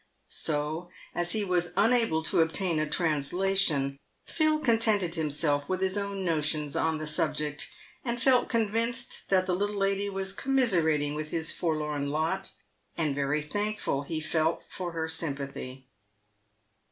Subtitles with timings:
[0.29, 5.95] So, as he was unable to obtain a trans lation, Phil contented himself with his
[5.95, 7.69] own notions on the subject,
[8.03, 12.49] and felt convinced that the little lady was commiseratiug with his forlorn lot,
[12.97, 15.85] and very thankful he felt for her sympathy.